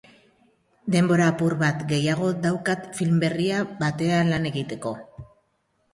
[0.95, 3.47] Denbora apur bat gehiago daukat film berri
[3.85, 4.99] batean lan egiteko.